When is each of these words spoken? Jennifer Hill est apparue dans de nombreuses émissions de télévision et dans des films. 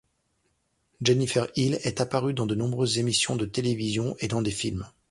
Jennifer 1.01 1.45
Hill 1.55 1.77
est 1.83 2.01
apparue 2.01 2.33
dans 2.33 2.47
de 2.47 2.55
nombreuses 2.55 2.97
émissions 2.97 3.35
de 3.35 3.45
télévision 3.45 4.15
et 4.17 4.27
dans 4.27 4.41
des 4.41 4.49
films. 4.49 4.89